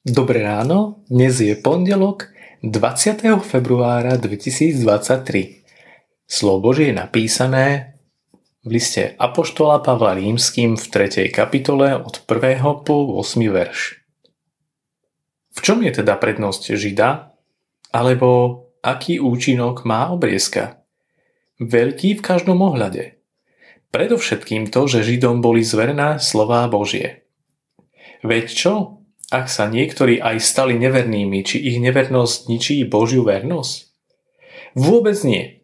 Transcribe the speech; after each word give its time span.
Dobré 0.00 0.40
ráno, 0.40 1.04
dnes 1.12 1.44
je 1.44 1.52
pondelok 1.52 2.32
20. 2.64 3.20
februára 3.44 4.16
2023. 4.16 4.80
Slovo 6.24 6.72
je 6.72 6.88
napísané 6.88 8.00
v 8.64 8.80
liste 8.80 9.12
Apoštola 9.20 9.84
Pavla 9.84 10.16
Rímským 10.16 10.80
v 10.80 10.84
3. 10.88 11.28
kapitole 11.28 12.00
od 12.00 12.16
1. 12.16 12.64
po 12.80 13.12
8. 13.20 13.44
verš. 13.52 14.00
V 15.52 15.58
čom 15.60 15.84
je 15.84 15.92
teda 15.92 16.16
prednosť 16.16 16.80
Žida? 16.80 17.36
Alebo 17.92 18.28
aký 18.80 19.20
účinok 19.20 19.84
má 19.84 20.08
obriezka? 20.08 20.80
Veľký 21.60 22.16
v 22.16 22.24
každom 22.24 22.64
ohľade. 22.64 23.20
Predovšetkým 23.92 24.72
to, 24.72 24.88
že 24.88 25.04
Židom 25.04 25.44
boli 25.44 25.60
zverná 25.60 26.16
slová 26.16 26.64
Božie. 26.72 27.28
Veď 28.24 28.48
čo, 28.48 28.99
ak 29.30 29.46
sa 29.46 29.70
niektorí 29.70 30.18
aj 30.18 30.42
stali 30.42 30.74
nevernými, 30.74 31.46
či 31.46 31.62
ich 31.62 31.78
nevernosť 31.78 32.50
ničí 32.50 32.76
Božiu 32.90 33.22
vernosť? 33.22 33.76
Vôbec 34.74 35.14
nie. 35.22 35.62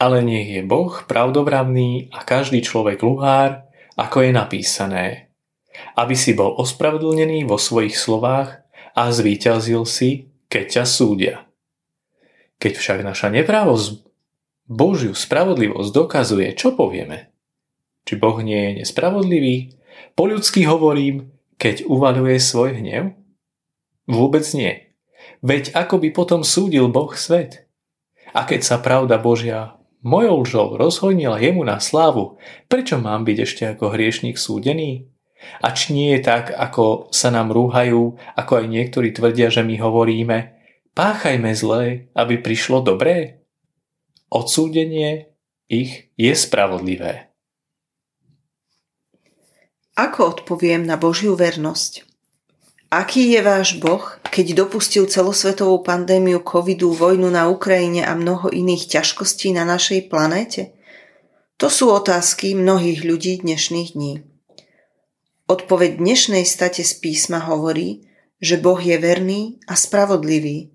Ale 0.00 0.24
nech 0.24 0.48
je 0.48 0.64
Boh 0.64 0.90
pravdobravný 1.04 2.08
a 2.10 2.24
každý 2.24 2.64
človek 2.64 3.04
luhár, 3.04 3.68
ako 3.94 4.24
je 4.24 4.30
napísané. 4.32 5.06
Aby 5.94 6.16
si 6.16 6.32
bol 6.32 6.56
ospravedlnený 6.56 7.44
vo 7.44 7.60
svojich 7.60 7.94
slovách 7.94 8.64
a 8.96 9.12
zvíťazil 9.12 9.84
si, 9.84 10.32
keď 10.48 10.80
ťa 10.80 10.84
súdia. 10.88 11.36
Keď 12.56 12.72
však 12.78 12.98
naša 13.04 13.28
neprávosť 13.28 14.00
Božiu 14.64 15.12
spravodlivosť 15.12 15.90
dokazuje, 15.92 16.48
čo 16.56 16.72
povieme? 16.72 17.28
Či 18.08 18.16
Boh 18.16 18.40
nie 18.40 18.56
je 18.56 18.70
nespravodlivý? 18.80 19.76
Po 20.16 20.24
ľudsky 20.24 20.64
hovorím, 20.64 21.33
keď 21.58 21.86
uvaľuje 21.86 22.36
svoj 22.40 22.80
hnev? 22.80 23.14
Vôbec 24.04 24.44
nie. 24.52 24.94
Veď 25.40 25.72
ako 25.72 26.00
by 26.00 26.08
potom 26.12 26.40
súdil 26.44 26.88
Boh 26.92 27.12
svet? 27.16 27.68
A 28.34 28.44
keď 28.44 28.60
sa 28.66 28.76
pravda 28.82 29.16
Božia 29.16 29.78
mojou 30.04 30.44
lžou 30.44 30.68
rozhodnila 30.76 31.40
jemu 31.40 31.64
na 31.64 31.80
slávu, 31.80 32.36
prečo 32.68 33.00
mám 33.00 33.24
byť 33.24 33.38
ešte 33.40 33.62
ako 33.72 33.94
hriešnik 33.96 34.36
súdený? 34.36 35.08
A 35.60 35.76
či 35.76 35.92
nie 35.92 36.16
je 36.16 36.24
tak, 36.24 36.52
ako 36.52 37.12
sa 37.12 37.28
nám 37.28 37.52
rúhajú, 37.52 38.16
ako 38.36 38.52
aj 38.64 38.66
niektorí 38.68 39.12
tvrdia, 39.12 39.52
že 39.52 39.60
my 39.60 39.76
hovoríme, 39.76 40.56
páchajme 40.96 41.52
zlé, 41.52 42.08
aby 42.16 42.40
prišlo 42.40 42.80
dobré? 42.80 43.44
Odsúdenie 44.32 45.36
ich 45.68 46.08
je 46.16 46.32
spravodlivé. 46.32 47.33
Ako 49.94 50.34
odpoviem 50.34 50.82
na 50.82 50.98
Božiu 50.98 51.38
vernosť? 51.38 52.02
Aký 52.90 53.30
je 53.30 53.38
váš 53.46 53.78
Boh, 53.78 54.02
keď 54.26 54.66
dopustil 54.66 55.06
celosvetovú 55.06 55.86
pandémiu 55.86 56.42
covidu, 56.42 56.90
vojnu 56.90 57.30
na 57.30 57.46
Ukrajine 57.46 58.02
a 58.02 58.18
mnoho 58.18 58.50
iných 58.50 58.90
ťažkostí 58.90 59.54
na 59.54 59.62
našej 59.62 60.10
planéte? 60.10 60.74
To 61.62 61.70
sú 61.70 61.94
otázky 61.94 62.58
mnohých 62.58 63.06
ľudí 63.06 63.46
dnešných 63.46 63.94
dní. 63.94 64.26
Odpoveď 65.46 66.02
dnešnej 66.02 66.42
state 66.42 66.82
z 66.82 66.90
písma 66.98 67.38
hovorí, 67.46 68.02
že 68.42 68.58
Boh 68.58 68.82
je 68.82 68.98
verný 68.98 69.62
a 69.70 69.78
spravodlivý. 69.78 70.74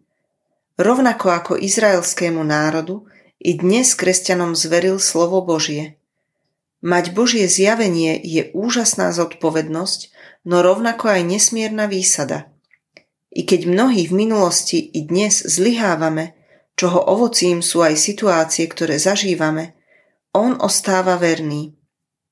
Rovnako 0.79 1.27
ako 1.27 1.53
izraelskému 1.59 2.39
národu, 2.39 3.03
i 3.35 3.51
dnes 3.59 3.99
kresťanom 3.99 4.55
zveril 4.55 4.95
slovo 4.95 5.43
Božie– 5.43 5.95
Mať 6.79 7.11
Božie 7.11 7.43
zjavenie 7.51 8.15
je 8.23 8.55
úžasná 8.55 9.11
zodpovednosť, 9.11 9.99
no 10.47 10.63
rovnako 10.63 11.11
aj 11.11 11.21
nesmierna 11.27 11.91
výsada. 11.91 12.47
I 13.35 13.43
keď 13.43 13.67
mnohí 13.67 14.07
v 14.07 14.15
minulosti 14.25 14.79
i 14.79 15.03
dnes 15.03 15.43
zlyhávame, 15.43 16.39
čoho 16.79 17.03
ovocím 17.03 17.59
sú 17.59 17.83
aj 17.83 17.99
situácie, 17.99 18.63
ktoré 18.71 18.95
zažívame, 18.95 19.75
on 20.31 20.55
ostáva 20.63 21.19
verný. 21.19 21.75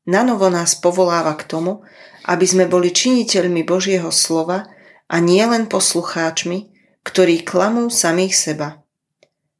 Nanovo 0.07 0.47
nás 0.47 0.79
povoláva 0.79 1.35
k 1.35 1.43
tomu, 1.43 1.83
aby 2.23 2.47
sme 2.47 2.71
boli 2.71 2.95
činiteľmi 2.95 3.67
Božieho 3.67 4.07
slova 4.15 4.63
a 5.11 5.15
nie 5.19 5.43
len 5.43 5.67
poslucháčmi, 5.67 6.71
ktorí 7.03 7.43
klamú 7.43 7.91
samých 7.91 8.33
seba. 8.35 8.79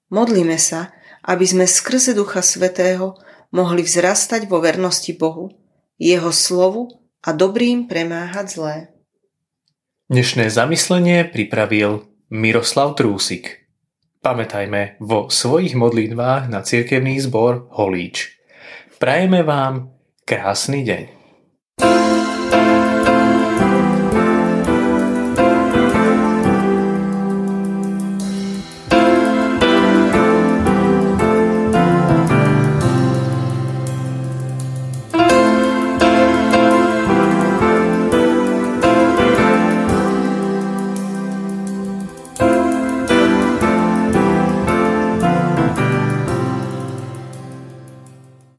Modlíme 0.08 0.56
sa, 0.56 0.96
aby 1.28 1.44
sme 1.44 1.68
skrze 1.68 2.16
Ducha 2.16 2.40
Svetého 2.40 3.20
mohli 3.52 3.84
vzrastať 3.84 4.46
vo 4.48 4.64
vernosti 4.64 5.16
Bohu, 5.16 5.52
jeho 5.98 6.30
slovu 6.30 6.88
a 7.26 7.34
dobrým 7.34 7.90
premáhať 7.90 8.46
zlé. 8.54 8.76
Dnešné 10.08 10.48
zamyslenie 10.48 11.28
pripravil 11.28 12.08
Miroslav 12.32 12.96
Trúsik. 12.96 13.68
Pamätajme 14.24 15.00
vo 15.04 15.28
svojich 15.28 15.76
modlitbách 15.76 16.48
na 16.48 16.64
cirkevný 16.64 17.20
zbor 17.20 17.68
Holíč. 17.76 18.40
Prajeme 19.00 19.44
vám 19.44 19.92
krásny 20.24 20.84
deň. 20.88 21.17